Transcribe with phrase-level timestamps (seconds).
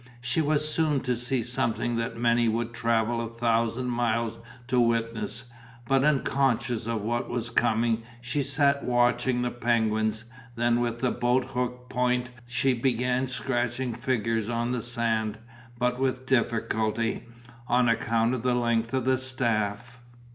[0.19, 5.43] She was soon to see something that many would travel a thousand miles to witness,
[5.87, 10.25] but unconscious of what was coming she sat watching the penguins,
[10.55, 15.37] then with the boat hook point she began scratching figures on the sand,
[15.77, 17.27] but with difficulty,
[17.67, 19.99] on account of the length of the staff.